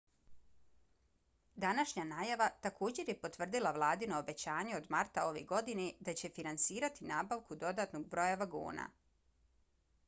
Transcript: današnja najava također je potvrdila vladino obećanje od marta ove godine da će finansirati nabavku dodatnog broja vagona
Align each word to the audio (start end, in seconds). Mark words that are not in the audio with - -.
današnja 1.65 2.05
najava 2.11 2.47
također 2.67 3.11
je 3.11 3.17
potvrdila 3.25 3.73
vladino 3.75 4.17
obećanje 4.23 4.75
od 4.79 4.89
marta 4.97 5.27
ove 5.33 5.45
godine 5.53 5.87
da 6.09 6.17
će 6.23 6.33
finansirati 6.41 7.09
nabavku 7.13 7.61
dodatnog 7.67 8.09
broja 8.17 8.43
vagona 8.45 8.89